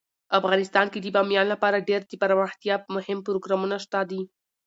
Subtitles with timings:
[0.39, 4.21] افغانستان کې د بامیان لپاره ډیر دپرمختیا مهم پروګرامونه شته دي.